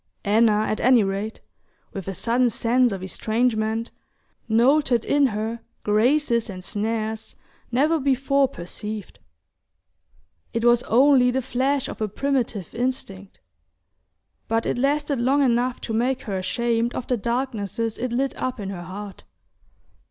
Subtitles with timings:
[0.25, 1.41] Anna, at any rate,
[1.93, 3.91] with a sudden sense of estrangement,
[4.49, 7.35] noted in her graces and snares
[7.71, 9.19] never before perceived.
[10.53, 13.41] It was only the flash of a primitive instinct,
[14.47, 18.59] but it lasted long enough to make her ashamed of the darknesses it lit up
[18.59, 19.23] in her heart...